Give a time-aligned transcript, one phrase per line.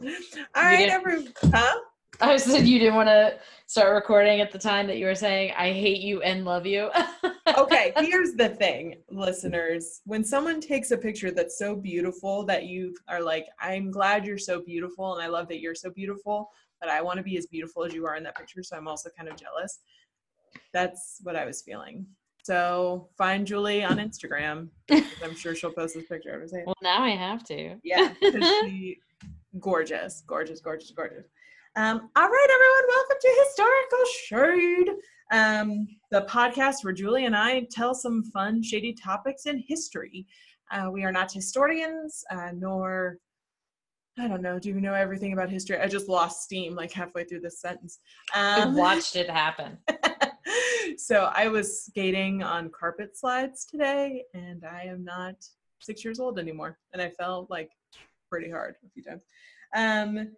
[0.00, 1.80] All right, didn't- huh?
[2.20, 5.52] I said you didn't want to start recording at the time that you were saying
[5.56, 6.90] I hate you and love you.
[7.58, 10.00] okay, here's the thing, listeners.
[10.04, 14.38] When someone takes a picture that's so beautiful that you are like, I'm glad you're
[14.38, 17.46] so beautiful and I love that you're so beautiful, but I want to be as
[17.46, 19.80] beautiful as you are in that picture, so I'm also kind of jealous.
[20.72, 22.06] That's what I was feeling.
[22.44, 24.68] So find Julie on Instagram.
[24.90, 26.38] I'm sure she'll post this picture.
[26.38, 27.76] Was saying, well, now I have to.
[27.82, 28.98] Yeah, she
[29.60, 31.26] gorgeous, gorgeous, gorgeous, gorgeous.
[31.76, 34.90] Um, all right, everyone, welcome to Historical Shade,
[35.32, 40.26] um, the podcast where Julie and I tell some fun, shady topics in history.
[40.70, 43.18] Uh, we are not historians, uh, nor
[44.16, 44.60] I don't know.
[44.60, 45.76] Do you know everything about history?
[45.80, 47.98] I just lost steam like halfway through this sentence.
[48.32, 49.76] I Um, watched it happen.
[50.96, 55.34] so I was skating on carpet slides today, and I am not
[55.80, 57.72] six years old anymore, and I fell like
[58.34, 59.22] pretty hard a few times.
[59.76, 60.32] Um,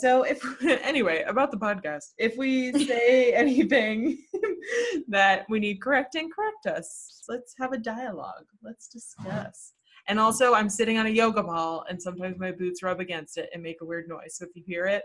[0.00, 0.42] so if
[0.82, 4.16] anyway about the podcast, if we say anything
[5.08, 7.22] that we need correcting, correct us.
[7.28, 8.46] Let's have a dialogue.
[8.62, 9.74] Let's discuss.
[10.08, 13.50] And also, I'm sitting on a yoga ball, and sometimes my boots rub against it
[13.52, 14.36] and make a weird noise.
[14.36, 15.02] So if you hear it,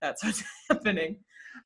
[0.00, 1.16] that's what's happening.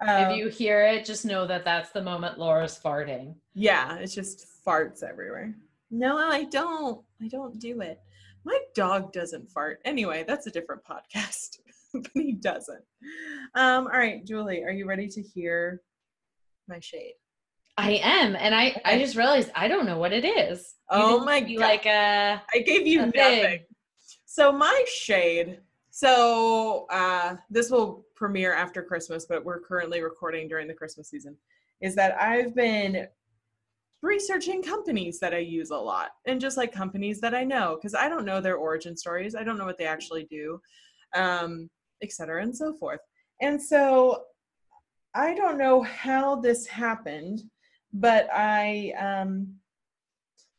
[0.00, 3.34] Um, if you hear it, just know that that's the moment Laura's farting.
[3.52, 5.54] yeah, it's just farts everywhere.
[5.90, 7.02] No, I don't.
[7.22, 8.00] I don't do it.
[8.44, 9.80] My dog doesn't fart.
[9.84, 11.58] Anyway, that's a different podcast,
[11.94, 12.82] but he doesn't.
[13.54, 15.80] Um, all right, Julie, are you ready to hear
[16.68, 17.14] my shade?
[17.76, 20.74] I am, and I I just realized I don't know what it is.
[20.92, 21.56] You Oh my God.
[21.58, 23.12] Like uh, I gave you A nothing.
[23.42, 23.60] thing.
[24.26, 25.58] So my shade.
[25.90, 31.36] So uh, this will premiere after Christmas, but we're currently recording during the Christmas season.
[31.80, 33.06] Is that I've been
[34.04, 37.94] researching companies that I use a lot, and just like companies that I know, because
[37.94, 39.34] I don't know their origin stories.
[39.34, 40.60] I don't know what they actually do,
[41.14, 41.68] um,
[42.02, 43.00] et cetera, and so forth.
[43.40, 44.24] And so
[45.14, 47.42] I don't know how this happened,
[47.92, 49.54] but I um,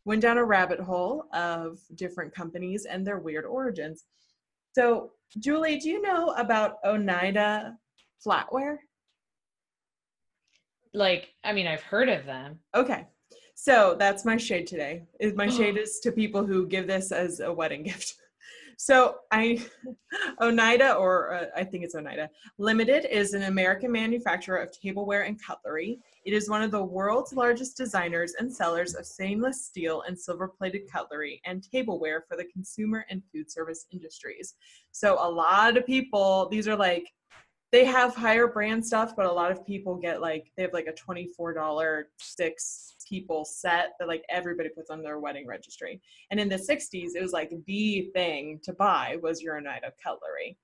[0.06, 4.06] went down a rabbit hole of different companies and their weird origins.
[4.74, 7.78] So, Julie, do you know about Oneida
[8.26, 8.78] Flatware?
[10.96, 12.60] like I mean I've heard of them.
[12.74, 13.06] Okay.
[13.56, 15.04] So that's my shade today.
[15.20, 18.16] Is My shade is to people who give this as a wedding gift.
[18.78, 19.66] So I,
[20.42, 25.42] Oneida, or uh, I think it's Oneida Limited, is an American manufacturer of tableware and
[25.42, 26.00] cutlery.
[26.26, 30.92] It is one of the world's largest designers and sellers of stainless steel and silver-plated
[30.92, 34.56] cutlery and tableware for the consumer and food service industries.
[34.92, 37.10] So a lot of people, these are like
[37.76, 40.88] they have higher brand stuff, but a lot of people get like they have like
[40.88, 46.00] a $24 six people set that like everybody puts on their wedding registry.
[46.32, 50.58] And in the 60s, it was like the thing to buy was your Oneida cutlery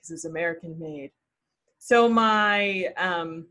[0.00, 1.12] because it's American made.
[1.78, 3.46] So my um,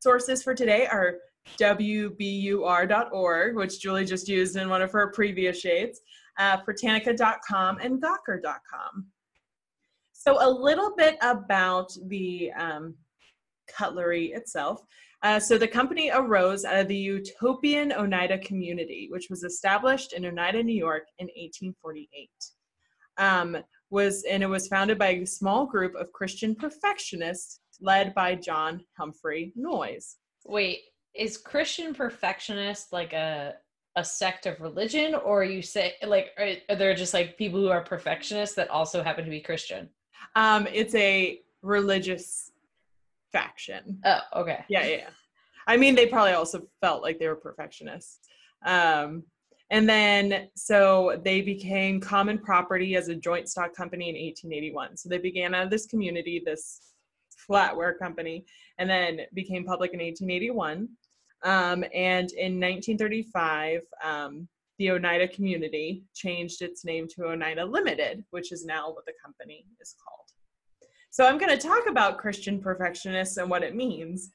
[0.00, 1.16] sources for today are
[1.60, 6.00] wbur.org, which Julie just used in one of her previous shades,
[6.38, 9.06] uh, Britannica.com, and Gawker.com.
[10.26, 12.96] So a little bit about the um,
[13.68, 14.80] cutlery itself.
[15.22, 20.26] Uh, so the company arose out of the utopian Oneida community, which was established in
[20.26, 22.30] Oneida, New York in 1848.
[23.18, 23.56] Um,
[23.90, 28.84] was and it was founded by a small group of Christian perfectionists led by John
[28.98, 30.16] Humphrey Noyes.
[30.44, 30.80] Wait,
[31.14, 33.54] is Christian perfectionist like a
[33.94, 37.68] a sect of religion, or you say like are, are there just like people who
[37.68, 39.88] are perfectionists that also happen to be Christian?
[40.34, 42.52] Um, it's a religious
[43.32, 44.00] faction.
[44.04, 44.64] Oh, okay.
[44.68, 45.08] Yeah, yeah.
[45.66, 48.20] I mean, they probably also felt like they were perfectionists.
[48.64, 49.24] Um,
[49.70, 54.96] and then, so they became common property as a joint stock company in 1881.
[54.96, 56.80] So they began out of this community, this
[57.48, 58.44] flatware company,
[58.78, 60.88] and then became public in 1881.
[61.42, 64.48] Um, and in 1935, um,
[64.78, 69.66] the Oneida community changed its name to Oneida Limited, which is now what the company
[69.80, 70.90] is called.
[71.10, 74.30] So I'm going to talk about Christian perfectionists and what it means.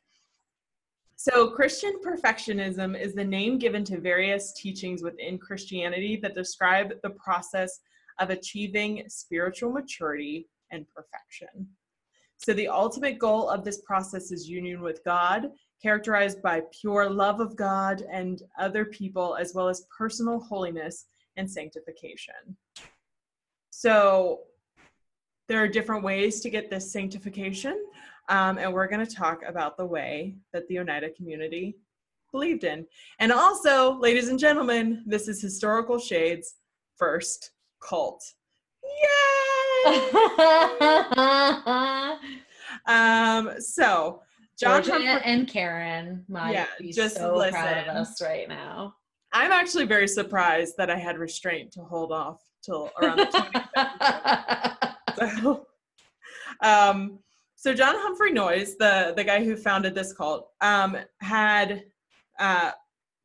[1.16, 7.12] So, Christian perfectionism is the name given to various teachings within Christianity that describe the
[7.12, 7.80] process
[8.18, 11.68] of achieving spiritual maturity and perfection.
[12.38, 17.40] So, the ultimate goal of this process is union with God, characterized by pure love
[17.40, 21.06] of God and other people, as well as personal holiness
[21.38, 22.58] and sanctification.
[23.70, 24.42] So,
[25.48, 27.84] there are different ways to get this sanctification.
[28.30, 31.76] Um, and we're going to talk about the way that the Oneida community
[32.32, 32.88] believed in.
[33.20, 36.56] And also, ladies and gentlemen, this is Historical Shades
[36.98, 37.52] First
[37.82, 38.24] Cult.
[42.86, 44.22] um, so
[44.62, 47.98] John Georgia Humphrey, and Karen might Yeah, be just so proud of listen.
[47.98, 48.94] us right now.
[49.34, 53.26] I'm actually very surprised that I had restraint to hold off till around the
[53.76, 54.78] 25th.
[55.20, 55.68] So,
[56.62, 57.20] um,
[57.56, 61.84] so John Humphrey Noyes, the the guy who founded this cult, um, had
[62.40, 62.72] uh,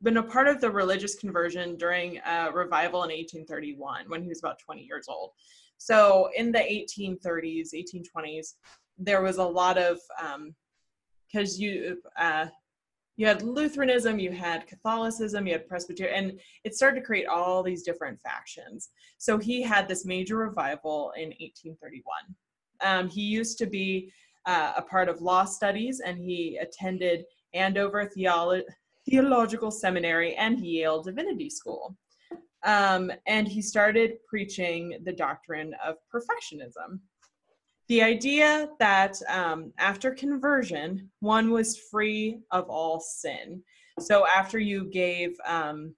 [0.03, 4.41] been a part of the religious conversion during a revival in 1831 when he was
[4.41, 5.31] about 20 years old.
[5.79, 8.55] So in the 1830s, 1820s,
[8.99, 9.99] there was a lot of
[11.37, 12.47] because you uh,
[13.17, 17.63] you had Lutheranism, you had Catholicism, you had Presbyterian, and it started to create all
[17.63, 18.91] these different factions.
[19.17, 22.03] So he had this major revival in 1831.
[22.83, 24.13] Um, he used to be
[24.45, 27.25] uh, a part of law studies, and he attended
[27.55, 28.63] Andover Theolo-
[29.09, 31.97] Theological Seminary and Yale Divinity School.
[32.65, 37.01] Um, and he started preaching the doctrine of perfectionism.
[37.89, 43.63] The idea that um, after conversion, one was free of all sin.
[44.01, 45.95] So after you gave um,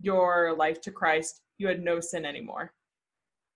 [0.00, 2.72] your life to Christ, you had no sin anymore.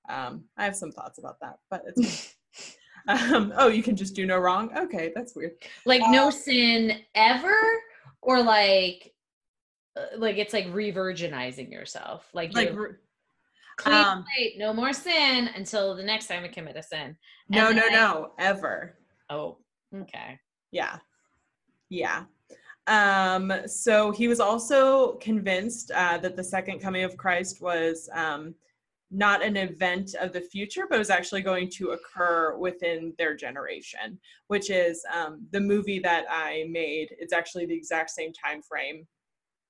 [0.08, 2.36] Um, I have some thoughts about that, but it's
[3.08, 4.70] um, oh, you can just do no wrong.
[4.76, 5.52] Okay, that's weird.
[5.84, 7.56] like no sin ever,
[8.22, 9.12] or like
[9.96, 12.28] uh, like it's like re-virginizing yourself.
[12.32, 12.76] Like, Like
[13.76, 17.16] clean um, slate, no more sin until the next time I commit a sin.
[17.48, 18.96] no, And no, then- no, ever.
[19.30, 19.58] Oh,
[19.94, 20.38] okay.
[20.70, 20.98] Yeah.
[21.88, 22.24] Yeah.
[22.86, 28.54] Um, so he was also convinced uh, that the second coming of Christ was um,
[29.10, 34.18] not an event of the future, but was actually going to occur within their generation,
[34.46, 37.08] which is um, the movie that I made.
[37.18, 39.06] It's actually the exact same time frame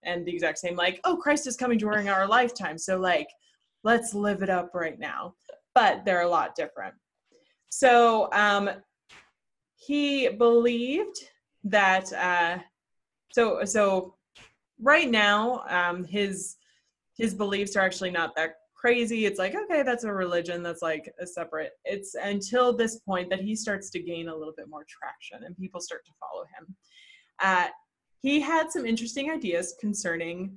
[0.02, 2.76] and the exact same, like, oh, Christ is coming during our lifetime.
[2.78, 3.28] So, like,
[3.86, 5.34] let's live it up right now.
[5.74, 6.94] But they're a lot different.
[7.70, 8.70] So, um,
[9.76, 11.16] he believed
[11.64, 12.58] that uh
[13.32, 14.14] so so
[14.80, 16.56] right now um his
[17.16, 21.12] his beliefs are actually not that crazy it's like okay that's a religion that's like
[21.20, 24.84] a separate it's until this point that he starts to gain a little bit more
[24.88, 26.74] traction and people start to follow him
[27.40, 27.66] uh
[28.22, 30.56] he had some interesting ideas concerning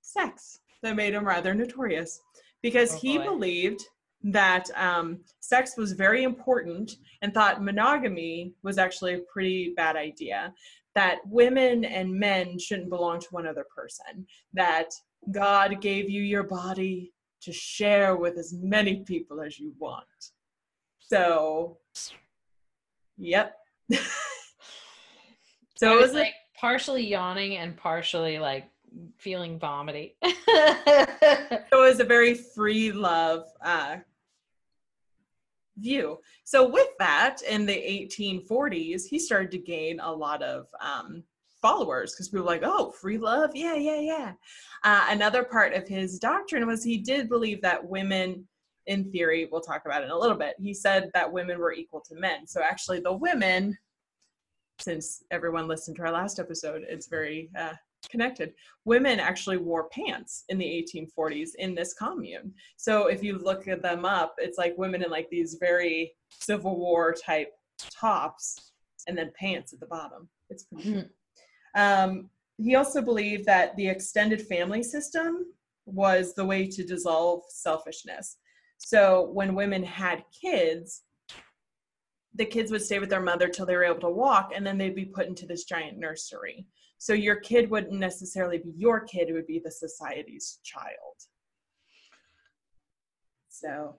[0.00, 2.20] sex that made him rather notorious
[2.62, 3.24] because Oh, he boy.
[3.24, 3.84] believed
[4.24, 6.92] that um, sex was very important
[7.22, 10.54] and thought monogamy was actually a pretty bad idea.
[10.94, 14.26] That women and men shouldn't belong to one other person.
[14.52, 14.90] That
[15.30, 20.04] God gave you your body to share with as many people as you want.
[21.00, 21.78] So,
[23.16, 23.56] yep.
[25.74, 28.68] so I was like partially yawning and partially like
[29.18, 30.16] feeling vomity.
[30.22, 33.96] it was a very free love uh,
[35.78, 36.18] view.
[36.44, 41.22] So with that, in the 1840s, he started to gain a lot of um,
[41.60, 44.32] followers because people were like, "Oh, free love, yeah, yeah, yeah."
[44.84, 48.46] Uh, another part of his doctrine was he did believe that women,
[48.86, 50.56] in theory, we'll talk about it in a little bit.
[50.60, 52.46] He said that women were equal to men.
[52.46, 53.78] So actually, the women,
[54.78, 57.74] since everyone listened to our last episode, it's very uh,
[58.08, 58.54] connected.
[58.84, 62.52] Women actually wore pants in the 1840s in this commune.
[62.76, 66.76] So if you look at them up, it's like women in like these very Civil
[66.78, 68.72] War type tops
[69.06, 70.28] and then pants at the bottom.
[70.50, 71.00] It's pretty Hmm.
[71.00, 71.08] cool.
[71.74, 75.46] Um, he also believed that the extended family system
[75.86, 78.36] was the way to dissolve selfishness.
[78.78, 81.02] So when women had kids,
[82.34, 84.78] the kids would stay with their mother till they were able to walk, and then
[84.78, 86.66] they'd be put into this giant nursery.
[87.02, 91.16] So your kid wouldn't necessarily be your kid, it would be the society's child.
[93.48, 93.98] So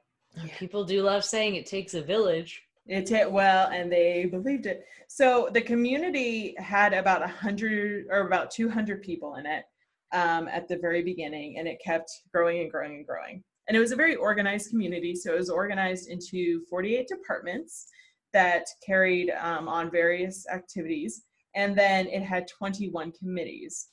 [0.57, 2.63] People do love saying it takes a village.
[2.87, 4.85] it did well, and they believed it.
[5.09, 9.65] So the community had about a hundred or about two hundred people in it
[10.13, 13.43] um, at the very beginning, and it kept growing and growing and growing.
[13.67, 15.13] And it was a very organized community.
[15.13, 17.87] So it was organized into forty-eight departments
[18.31, 21.23] that carried um, on various activities,
[21.55, 23.89] and then it had twenty-one committees.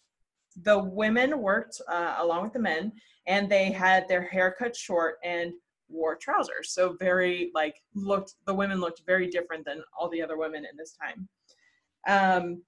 [0.62, 2.92] The women worked uh, along with the men,
[3.26, 5.52] and they had their hair cut short and
[5.88, 6.72] wore trousers.
[6.72, 10.76] So very like looked the women looked very different than all the other women in
[10.76, 11.28] this time.
[12.06, 12.62] Um,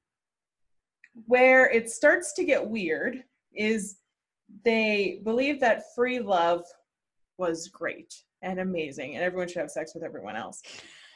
[1.27, 3.23] where it starts to get weird
[3.55, 3.97] is
[4.65, 6.65] they believe that free love
[7.39, 10.63] was great and amazing, and everyone should have sex with everyone else.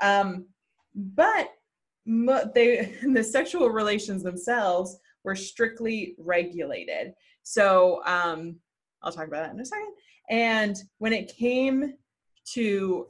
[0.03, 0.47] Um,
[0.95, 1.51] but
[2.07, 7.13] they the sexual relations themselves were strictly regulated.
[7.43, 8.57] So um,
[9.03, 9.93] I'll talk about that in a second.
[10.31, 11.95] And when it came
[12.53, 13.09] to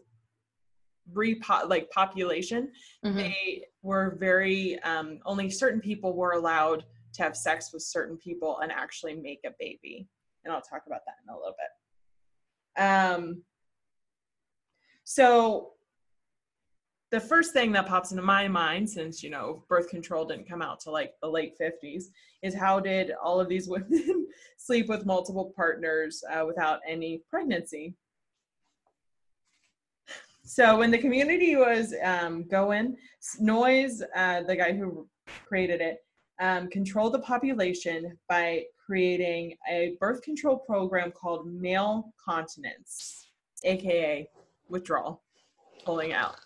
[1.12, 2.72] repo like population,
[3.04, 3.16] Mhm.
[3.16, 6.84] they were very um, only certain people were allowed
[7.14, 10.08] to have sex with certain people and actually make a baby.
[10.44, 12.82] And I'll talk about that in a little bit.
[12.82, 13.42] Um,
[15.04, 15.75] so
[17.16, 20.60] the first thing that pops into my mind since you know birth control didn't come
[20.60, 22.04] out to like the late 50s
[22.42, 24.26] is how did all of these women
[24.58, 27.94] sleep with multiple partners uh, without any pregnancy?
[30.44, 32.98] So when the community was um, going
[33.40, 35.08] Noyes uh, the guy who
[35.48, 36.04] created it
[36.38, 43.28] um, controlled the population by creating a birth control program called male continence
[43.64, 44.28] aka
[44.68, 45.22] withdrawal
[45.82, 46.36] pulling out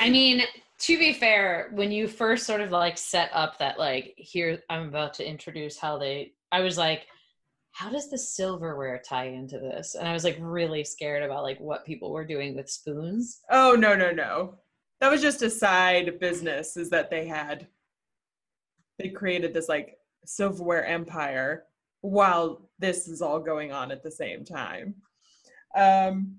[0.00, 0.42] I mean,
[0.80, 4.88] to be fair, when you first sort of like set up that like here I'm
[4.88, 7.06] about to introduce how they I was like
[7.72, 9.94] how does the silverware tie into this?
[9.94, 13.40] And I was like really scared about like what people were doing with spoons.
[13.50, 14.56] Oh no no no.
[15.00, 17.66] That was just a side business is that they had
[18.98, 21.64] they created this like silverware empire
[22.02, 24.94] while this is all going on at the same time.
[25.74, 26.36] Um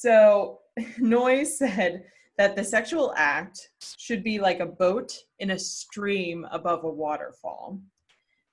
[0.00, 0.60] so
[0.98, 2.04] Noyes said
[2.38, 7.78] that the sexual act should be like a boat in a stream above a waterfall.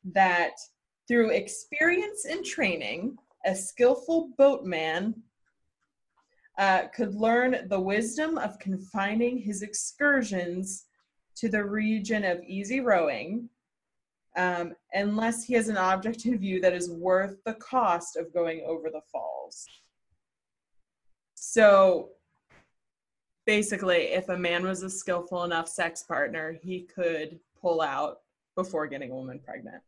[0.03, 0.53] That
[1.07, 5.15] through experience and training, a skillful boatman
[6.57, 10.85] uh, could learn the wisdom of confining his excursions
[11.35, 13.47] to the region of easy rowing,
[14.35, 18.65] um, unless he has an object in view that is worth the cost of going
[18.67, 19.65] over the falls.
[21.49, 22.09] So
[23.45, 28.19] basically, if a man was a skillful enough sex partner, he could pull out
[28.57, 29.81] before getting a woman pregnant.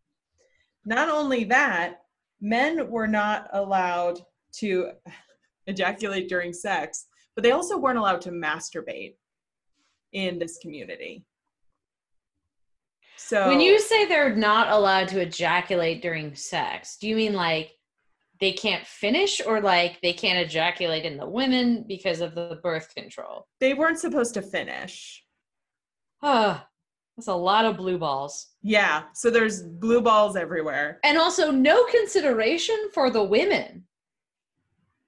[0.85, 2.03] Not only that,
[2.39, 4.21] men were not allowed
[4.53, 4.91] to
[5.67, 9.15] ejaculate during sex, but they also weren't allowed to masturbate
[10.13, 11.25] in this community.
[13.17, 17.78] So When you say they're not allowed to ejaculate during sex, do you mean like
[18.39, 22.93] they can't finish or like they can't ejaculate in the women because of the birth
[22.95, 23.47] control?
[23.59, 25.23] they weren't supposed to finish.
[26.21, 26.67] Ah,
[27.15, 28.51] that's a lot of blue balls.
[28.61, 30.99] Yeah, so there's blue balls everywhere.
[31.03, 33.83] And also no consideration for the women.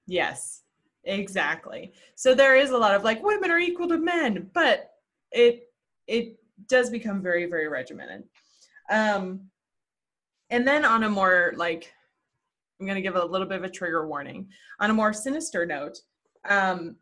[0.06, 0.62] Yes,
[1.04, 1.92] exactly.
[2.14, 4.90] So there is a lot of like women are equal to men, but
[5.30, 5.68] it
[6.06, 6.36] it
[6.68, 8.24] does become very very regimented.
[8.90, 9.48] Um,
[10.50, 11.92] and then on a more like,
[12.82, 14.48] I'm gonna give a little bit of a trigger warning.
[14.80, 15.98] On a more sinister note,
[16.48, 16.96] um,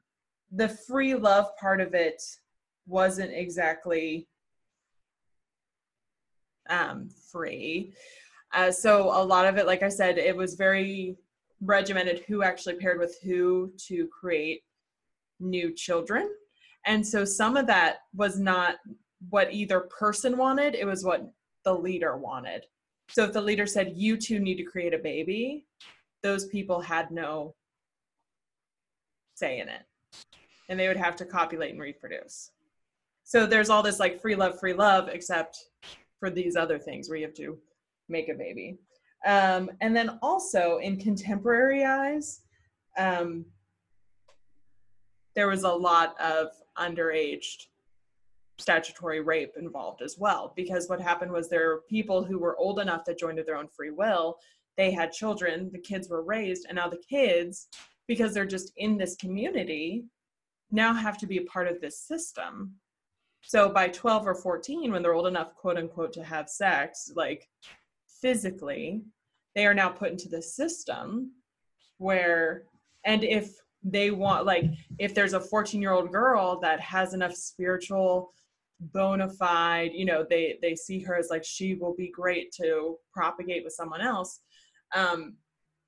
[0.53, 2.23] the free love part of it
[2.87, 4.29] wasn't exactly
[6.69, 7.95] um, free.
[8.53, 11.17] Uh, so a lot of it, like I said, it was very
[11.63, 14.63] regimented who actually paired with who to create
[15.39, 16.29] new children.
[16.85, 18.77] And so some of that was not
[19.31, 21.27] what either person wanted, it was what
[21.65, 22.67] the leader wanted.
[23.11, 25.67] So if the leader said, you two need to create a baby,
[26.23, 27.55] those people had no
[29.35, 29.83] say in it.
[30.69, 32.53] And they would have to copulate and reproduce.
[33.25, 35.59] So there's all this like free love, free love, except
[36.21, 37.59] for these other things where you have to
[38.09, 38.79] make a baby.
[39.27, 42.43] Um, and then also in contemporary eyes,
[42.97, 43.45] um,
[45.35, 46.49] there was a lot of
[46.79, 47.67] underaged
[48.61, 52.79] statutory rape involved as well because what happened was there were people who were old
[52.79, 54.39] enough that joined of their own free will.
[54.77, 57.69] They had children the kids were raised and now the kids
[58.07, 60.05] because they're just in this community
[60.71, 62.75] now have to be a part of this system.
[63.43, 67.49] So by 12 or 14 when they're old enough quote unquote to have sex like
[68.21, 69.03] physically
[69.55, 71.33] they are now put into the system
[71.99, 72.65] where
[73.05, 74.65] and if they want like
[74.99, 78.33] if there's a 14 year old girl that has enough spiritual
[78.81, 82.97] bona fide you know they they see her as like she will be great to
[83.13, 84.41] propagate with someone else
[84.95, 85.35] um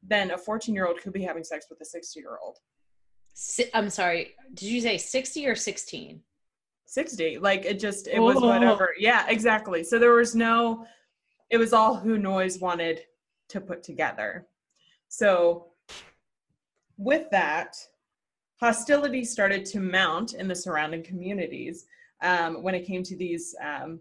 [0.02, 2.58] then a 14 year old could be having sex with a 60 year old
[3.34, 4.34] Si- I'm sorry.
[4.52, 6.20] Did you say 60 or 16?
[6.84, 8.46] 60 like it just it was Oh.
[8.48, 10.84] whatever yeah exactly so there was no
[11.48, 13.00] it was all who Noyes wanted
[13.48, 14.46] to put together
[15.08, 15.68] so
[16.98, 17.74] with that
[18.60, 21.86] hostility started to mount in the surrounding communities
[22.22, 24.00] um, when it came to these um,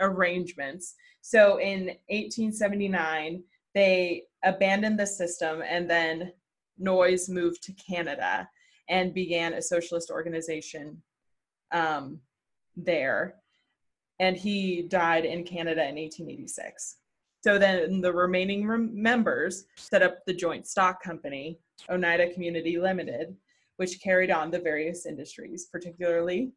[0.00, 3.42] arrangements so in 1879
[3.74, 6.32] they abandoned the system and then
[6.78, 8.48] Noyes moved to canada
[8.88, 11.02] and began a socialist organization
[11.72, 12.20] um,
[12.76, 13.36] there,
[14.20, 16.96] and he died in Canada in 1886.
[17.42, 21.58] So then the remaining rem- members set up the joint stock company,
[21.90, 23.36] Oneida Community Limited,
[23.76, 26.52] which carried on the various industries, particularly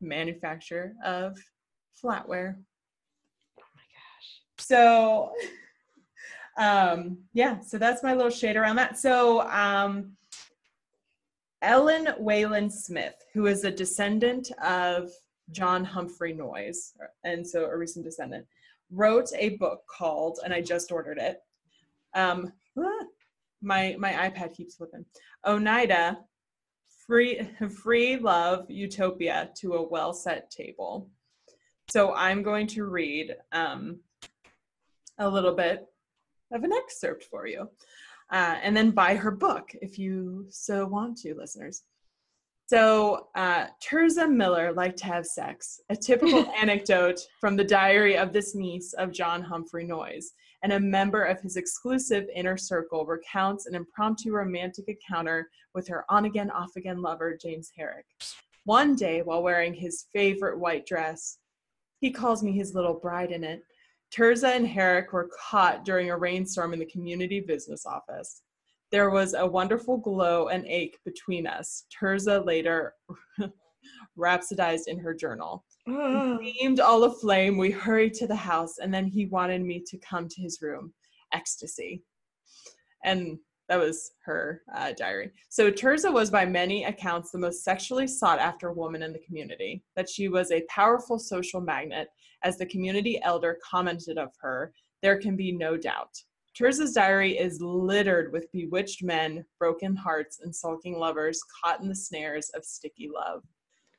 [0.00, 1.36] manufacture of
[2.02, 2.56] flatware.
[3.58, 4.40] Oh my gosh.
[4.58, 5.32] So
[6.58, 8.98] um yeah, so that's my little shade around that.
[8.98, 10.16] So um
[11.62, 15.10] Ellen Wayland Smith, who is a descendant of
[15.50, 16.92] John Humphrey Noyes,
[17.24, 18.46] and so a recent descendant,
[18.90, 21.40] wrote a book called, and I just ordered it.
[22.14, 23.04] Um, ah,
[23.62, 25.04] my my iPad keeps flipping.
[25.46, 26.18] Oneida,
[27.06, 27.48] free
[27.82, 31.08] free love utopia to a well set table.
[31.88, 34.00] So I'm going to read um,
[35.18, 35.86] a little bit
[36.52, 37.68] of an excerpt for you,
[38.30, 41.82] uh, and then buy her book if you so want to, listeners.
[42.68, 48.32] So, uh, Tirzah Miller liked to have sex, a typical anecdote from the diary of
[48.32, 50.32] this niece of John Humphrey Noyes,
[50.62, 56.04] and a member of his exclusive inner circle recounts an impromptu romantic encounter with her
[56.08, 58.06] on again, off again lover, James Herrick.
[58.64, 61.38] One day, while wearing his favorite white dress,
[62.00, 63.62] he calls me his little bride in it.
[64.12, 68.42] Tirzah and Herrick were caught during a rainstorm in the community business office.
[68.92, 72.94] There was a wonderful glow and ache between us, Tirzah later
[74.18, 75.64] rhapsodized in her journal.
[75.86, 80.28] Beamed all aflame, we hurried to the house, and then he wanted me to come
[80.28, 80.92] to his room.
[81.32, 82.02] Ecstasy.
[83.04, 85.30] And that was her uh, diary.
[85.48, 89.82] So Tirzah was by many accounts the most sexually sought after woman in the community,
[89.96, 92.08] that she was a powerful social magnet.
[92.42, 94.72] As the community elder commented of her,
[95.02, 96.16] there can be no doubt.
[96.56, 101.94] Tirzah's diary is littered with bewitched men, broken hearts, and sulking lovers caught in the
[101.94, 103.42] snares of sticky love.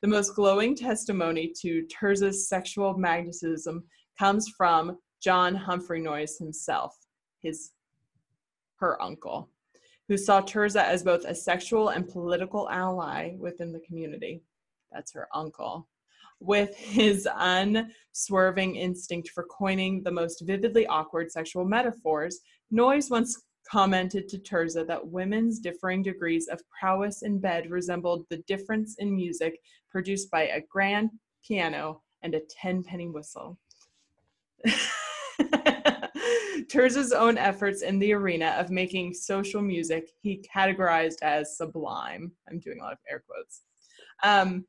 [0.00, 3.82] The most glowing testimony to Tirzah's sexual magnetism
[4.16, 6.96] comes from John Humphrey Noyes himself,
[7.40, 7.72] his
[8.76, 9.50] her uncle,
[10.06, 14.40] who saw Tirzah as both a sexual and political ally within the community.
[14.92, 15.88] That's her uncle.
[16.38, 22.38] With his unswerving instinct for coining the most vividly awkward sexual metaphors,
[22.70, 28.38] Noyes once commented to Tirzah that women's differing degrees of prowess in bed resembled the
[28.46, 31.10] difference in music produced by a grand
[31.46, 33.58] piano and a 10 penny whistle.
[36.68, 42.32] Tirzah's own efforts in the arena of making social music he categorized as sublime.
[42.50, 43.62] I'm doing a lot of air quotes.
[44.22, 44.66] Um,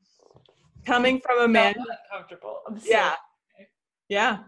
[0.86, 1.74] coming from a man,
[2.10, 2.60] uncomfortable.
[2.66, 3.14] I'm yeah,
[4.08, 4.38] yeah.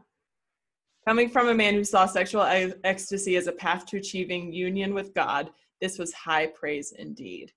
[1.07, 2.43] Coming from a man who saw sexual
[2.85, 7.53] ecstasy as a path to achieving union with God, this was high praise indeed.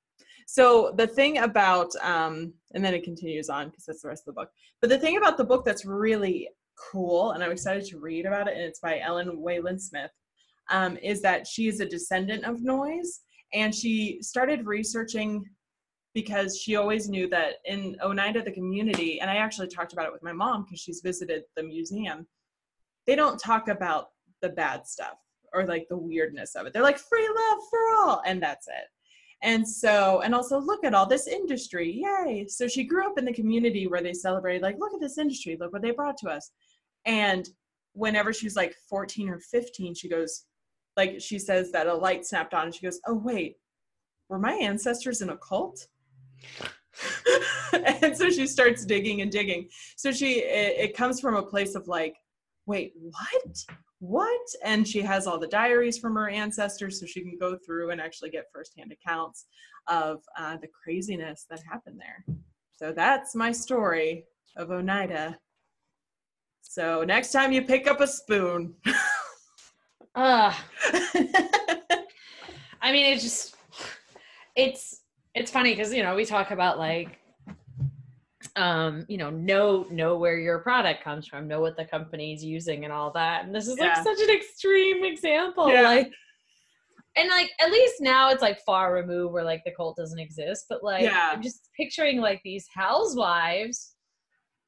[0.48, 4.34] So the thing about, um, and then it continues on because that's the rest of
[4.34, 4.50] the book.
[4.82, 6.50] But the thing about the book that's really
[6.92, 10.12] cool, and I'm excited to read about it, and it's by Ellen Wayland Smith,
[10.72, 13.22] um, is that she is a descendant of Noyes,
[13.54, 15.46] and she started researching
[16.16, 20.14] because she always knew that in Oneida, the community, and I actually talked about it
[20.14, 22.26] with my mom because she's visited the museum.
[23.08, 24.10] They don't talk about
[24.42, 25.18] the bad stuff
[25.54, 26.74] or like the weirdness of it.
[26.74, 28.88] They're like free love for all, and that's it.
[29.42, 32.48] And so, and also look at all this industry, yay!
[32.48, 35.58] So she grew up in the community where they celebrated, like, look at this industry,
[35.60, 36.52] look what they brought to us.
[37.06, 37.48] And
[37.94, 40.46] whenever she was like 14 or 15, she goes,
[40.98, 43.58] like, she says that a light snapped on, and she goes, oh wait,
[44.30, 45.88] were my ancestors in a cult?
[47.74, 51.76] and so she starts digging and digging so she it, it, comes from a place
[51.76, 52.16] of like
[52.66, 53.66] wait what?
[54.00, 54.48] What?
[54.64, 58.02] And she has all the diaries from her ancestors so she can go through and
[58.02, 59.46] actually get firsthand accounts
[59.88, 62.26] of uh, the craziness that happened there.
[62.74, 64.26] So that's my story
[64.58, 65.40] of oneida.
[66.62, 68.76] So next time you pick up a spoon.
[70.16, 70.54] Uh,
[72.82, 73.58] I mean, it just
[74.56, 75.02] it's
[75.34, 77.20] it's funny because you know we talk about like
[78.58, 82.86] um you know know know where your product comes from know what the company's using
[82.86, 84.04] and all that and this is like Yeah.
[84.04, 85.82] such an extreme example Yeah.
[85.82, 86.12] like
[87.18, 90.66] and like at least now it's like far removed where like the cult doesn't exist
[90.70, 91.32] but like Yeah.
[91.34, 93.96] i'm just picturing like these housewives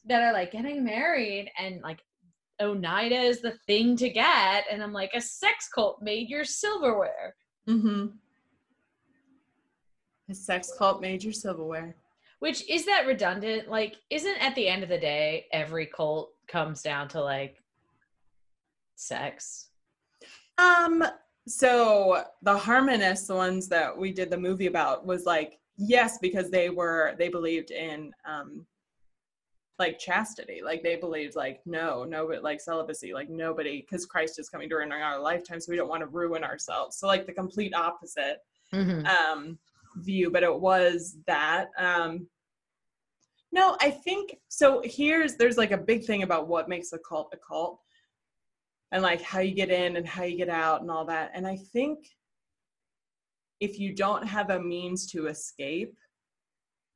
[0.06, 2.00] that are like getting married and like
[2.62, 7.36] oneida is the thing to get and i'm like a sex cult made your silverware
[7.70, 8.08] mm-hmm
[10.30, 11.96] a sex cult made your silverware
[12.40, 13.68] Which is that redundant?
[13.70, 17.64] Like, isn't at the end of the day, every cult comes down to like
[18.96, 19.70] sex?
[20.58, 21.04] Um,
[21.48, 26.50] so the harmonists, the ones that we did the movie about, was like, yes, because
[26.50, 28.66] they were they believed in um
[29.80, 30.62] like chastity.
[30.64, 34.70] Like they believed like no, no, but like celibacy, like nobody, because Christ is coming
[34.70, 36.98] during our lifetime, so we don't want to ruin ourselves.
[36.98, 39.08] So like the complete opposite Mhm.
[39.08, 39.58] um
[39.98, 41.70] view, but it was that.
[41.78, 42.28] Um
[43.52, 47.34] no, I think so here's there's like a big thing about what makes a cult
[47.34, 47.80] a cult
[48.92, 51.32] and like how you get in and how you get out and all that.
[51.34, 52.00] And I think
[53.60, 55.96] if you don't have a means to escape,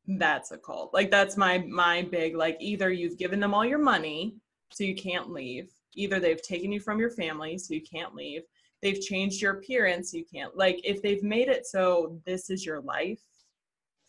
[0.07, 0.93] that's a cult.
[0.93, 4.35] Like that's my my big like either you've given them all your money
[4.71, 8.43] so you can't leave, either they've taken you from your family so you can't leave,
[8.81, 12.81] they've changed your appearance, you can't like if they've made it so this is your
[12.81, 13.21] life,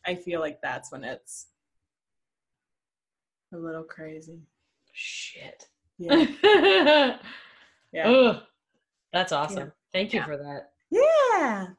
[0.07, 1.47] I feel like that's when it's
[3.53, 4.41] a little crazy.
[4.93, 5.67] Shit.
[5.99, 7.17] Yeah.
[7.93, 8.09] Yeah.
[8.09, 8.43] Ugh.
[9.13, 9.71] That's awesome.
[9.93, 10.25] Thank you Yeah.
[10.25, 11.75] for that.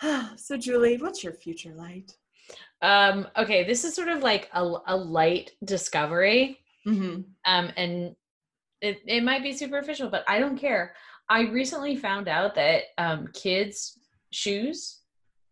[0.00, 0.28] Yeah.
[0.36, 2.16] so Julie, what's your future light?
[2.82, 6.60] Um, okay, this is sort of like a, a light discovery.
[6.86, 7.22] Mm-hmm.
[7.46, 8.14] Um, and
[8.80, 10.94] it, it might be superficial, but I don't care.
[11.28, 13.98] I recently found out that um, kids'
[14.30, 15.00] shoes,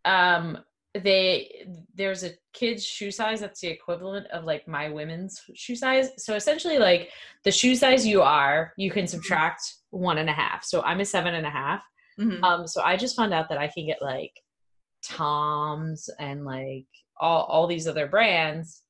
[0.04, 0.58] um,
[0.94, 6.10] they there's a kid's shoe size that's the equivalent of like my women's shoe size.
[6.18, 7.10] So essentially, like
[7.44, 10.64] the shoe size you are, you can subtract one and a half.
[10.64, 11.82] So I'm a seven and a half.
[12.20, 12.44] Mm-hmm.
[12.44, 14.32] Um, so I just found out that I can get like
[15.02, 16.86] Toms and like
[17.18, 18.82] all all these other brands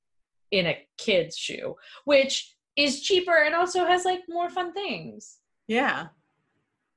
[0.50, 5.38] in a kid's shoe, which is cheaper and also has like more fun things.
[5.68, 6.08] yeah.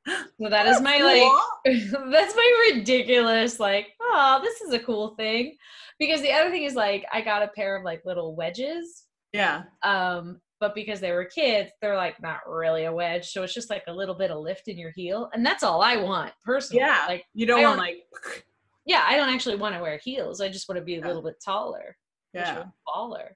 [0.07, 1.31] So that is my like
[2.11, 5.55] that's my ridiculous like oh this is a cool thing
[5.99, 9.63] because the other thing is like I got a pair of like little wedges Yeah.
[9.83, 13.69] um but because they were kids they're like not really a wedge so it's just
[13.69, 16.81] like a little bit of lift in your heel and that's all I want personally
[16.81, 17.05] Yeah.
[17.07, 17.97] like You don't want like
[18.85, 21.07] yeah I don't actually want to wear heels I just want to be a Yeah.
[21.07, 21.95] little bit taller
[22.33, 22.65] yeah.
[22.93, 23.35] taller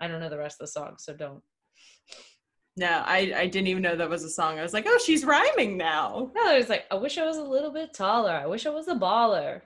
[0.00, 1.42] I don't know the rest of the song so don't
[2.78, 4.58] no, I, I didn't even know that was a song.
[4.58, 6.30] I was like, oh, she's rhyming now.
[6.34, 8.32] No, it was like, I wish I was a little bit taller.
[8.32, 9.62] I wish I was a baller.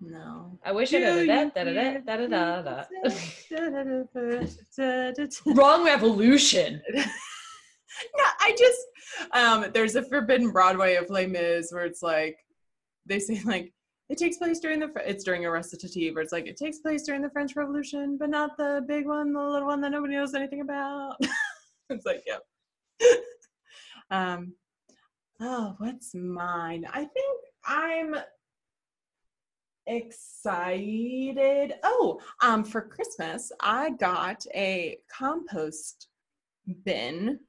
[0.00, 0.58] No.
[0.64, 1.00] I wish I
[5.46, 6.80] Wrong revolution.
[6.94, 7.04] no,
[8.40, 8.80] I just
[9.32, 12.38] um there's a forbidden Broadway of Les Mis where it's like
[13.06, 13.73] they say like
[14.08, 17.04] it takes place during the it's during a recitative where it's like it takes place
[17.04, 20.34] during the French Revolution, but not the big one, the little one that nobody knows
[20.34, 21.16] anything about.
[21.90, 22.42] it's like, yep.
[24.10, 24.52] um
[25.40, 26.86] oh, what's mine?
[26.92, 28.16] I think I'm
[29.86, 31.74] excited.
[31.82, 36.08] Oh, um, for Christmas, I got a compost
[36.84, 37.40] bin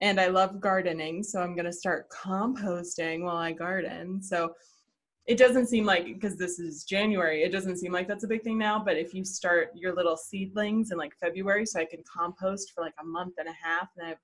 [0.00, 4.22] and I love gardening, so I'm gonna start composting while I garden.
[4.22, 4.54] So
[5.30, 8.42] it doesn't seem like because this is January, it doesn't seem like that's a big
[8.42, 8.82] thing now.
[8.84, 12.80] But if you start your little seedlings in like February, so I can compost for
[12.82, 14.18] like a month and a half, and I have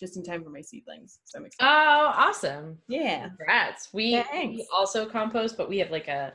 [0.00, 1.20] just in time for my seedlings.
[1.24, 1.70] So I'm excited.
[1.70, 2.78] Oh, awesome.
[2.88, 3.28] yeah.
[3.28, 3.90] Congrats.
[3.92, 6.32] We, we also compost, but we have like a,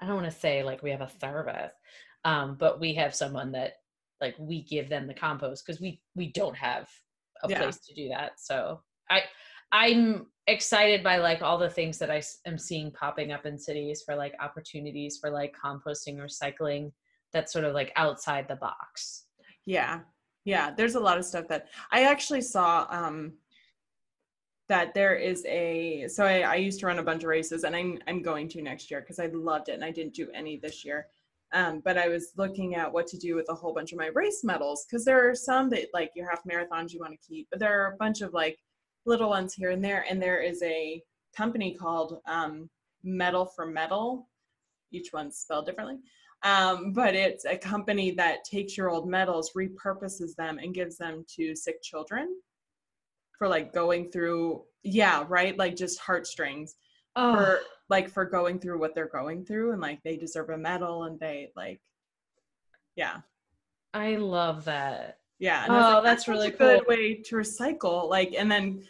[0.00, 1.72] I don't want to say like we have a service,
[2.24, 3.72] um, but we have someone that
[4.20, 6.88] like we give them the compost because we we don't have
[7.42, 7.58] a Yeah.
[7.62, 8.32] place to do that.
[8.38, 9.22] So I
[9.72, 14.02] I'm excited by like all the things that I am seeing popping up in cities
[14.04, 16.92] for like opportunities for like composting, or recycling.
[17.32, 19.24] That's sort of like outside the box.
[19.66, 20.00] Yeah.
[20.44, 20.72] Yeah.
[20.74, 23.34] There's a lot of stuff that I actually saw um
[24.68, 27.76] that there is a so I, I used to run a bunch of races and
[27.76, 30.58] I'm I'm going to next year because I loved it and I didn't do any
[30.58, 31.08] this year.
[31.52, 34.08] Um, but I was looking at what to do with a whole bunch of my
[34.14, 37.48] race medals because there are some that like your half marathons you want to keep,
[37.50, 38.58] but there are a bunch of like
[39.06, 40.04] little ones here and there.
[40.08, 41.02] And there is a
[41.36, 42.68] company called um,
[43.02, 44.28] Metal for Metal.
[44.92, 45.98] Each one's spelled differently.
[46.44, 51.24] Um, but it's a company that takes your old medals, repurposes them, and gives them
[51.36, 52.28] to sick children
[53.36, 55.56] for like going through, yeah, right?
[55.58, 56.76] Like just heartstrings
[57.16, 60.56] Oh, for like for going through what they're going through and like they deserve a
[60.56, 61.80] medal and they like
[62.94, 63.18] yeah
[63.94, 65.18] I love that.
[65.38, 68.82] Yeah Oh, like, that's such really a good way to recycle like and then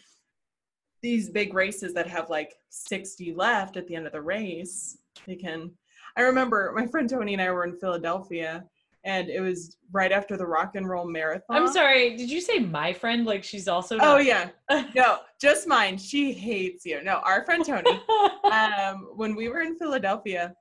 [1.01, 5.35] these big races that have like 60 left at the end of the race they
[5.35, 5.71] can
[6.17, 8.63] i remember my friend tony and i were in philadelphia
[9.05, 12.17] and it was right after the rock and roll marathon I'm sorry.
[12.17, 13.25] Did you say my friend?
[13.25, 13.97] Like she's also.
[14.01, 14.49] oh yeah
[14.95, 17.89] no just mine she hates you no our friend tony
[18.51, 20.53] um, when we were in Philadelphia,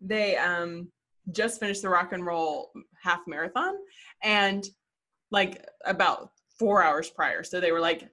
[0.00, 0.88] they um,
[1.32, 3.74] just finished the rock and roll half marathon
[4.22, 4.66] and
[5.32, 7.42] like about four hours prior.
[7.42, 8.08] So they were like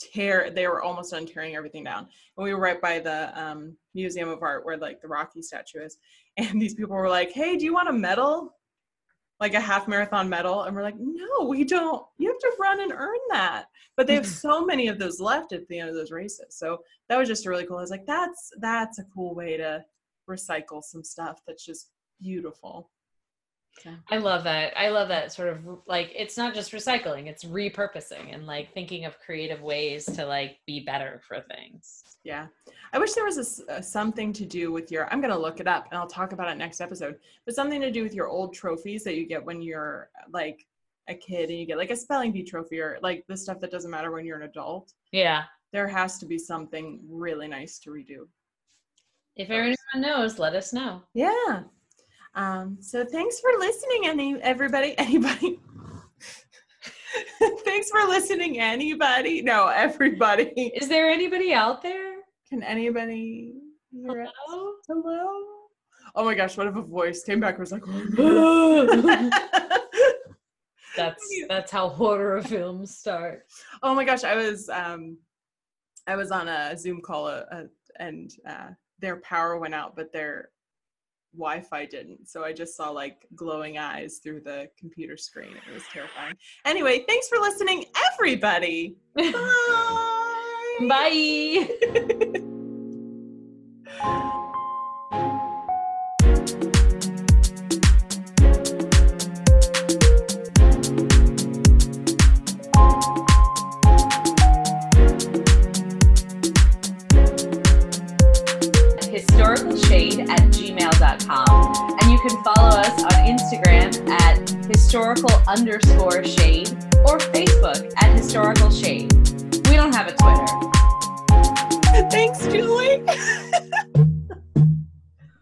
[0.00, 2.08] tear they were almost done tearing everything down.
[2.36, 5.82] And we were right by the um, museum of art where like the rocky statue
[5.82, 5.98] is.
[6.36, 8.56] And these people were like hey do you want a medal?
[9.40, 10.62] Like a half marathon medal?
[10.62, 12.04] And we're like no we don't.
[12.18, 13.66] You have to run and earn that.
[13.96, 16.56] But they have so many of those left at the end of those races.
[16.56, 17.78] So that was just really cool.
[17.78, 19.84] I was like that's that's a cool way to
[20.28, 22.90] recycle some stuff that's just beautiful
[24.10, 24.78] I love that.
[24.78, 29.04] I love that sort of like it's not just recycling, it's repurposing and like thinking
[29.04, 32.02] of creative ways to like be better for things.
[32.22, 32.46] Yeah.
[32.92, 35.60] I wish there was a, a, something to do with your I'm going to look
[35.60, 37.16] it up and I'll talk about it next episode.
[37.44, 40.66] But something to do with your old trophies that you get when you're like
[41.08, 43.70] a kid and you get like a spelling bee trophy or like the stuff that
[43.70, 44.92] doesn't matter when you're an adult.
[45.12, 45.44] Yeah.
[45.72, 48.26] There has to be something really nice to redo.
[49.36, 51.02] If anyone knows, let us know.
[51.12, 51.64] Yeah.
[52.34, 55.60] Um, so thanks for listening, any everybody, anybody.
[57.64, 59.42] thanks for listening, anybody.
[59.42, 60.44] No, everybody.
[60.74, 62.16] Is there anybody out there?
[62.48, 63.54] Can anybody
[63.92, 64.70] hear Hello?
[64.70, 64.84] Us?
[64.88, 65.26] Hello?
[66.16, 67.84] Oh my gosh, what if a voice came back and was like,
[70.96, 73.46] That's that's how horror films start.
[73.82, 75.18] Oh my gosh, I was um
[76.06, 77.64] I was on a Zoom call uh, uh
[77.98, 78.68] and uh,
[79.00, 80.50] their power went out, but their
[81.36, 82.28] Wi-Fi didn't.
[82.28, 85.56] So I just saw like glowing eyes through the computer screen.
[85.68, 86.34] It was terrifying.
[86.64, 88.96] Anyway, thanks for listening, everybody.
[89.16, 90.86] Bye.
[90.88, 92.40] Bye.